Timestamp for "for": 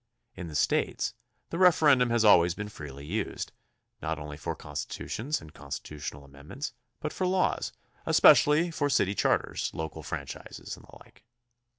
4.35-4.55, 7.13-7.27, 8.71-8.89